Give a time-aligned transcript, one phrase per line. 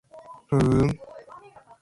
[0.47, 0.99] ふーん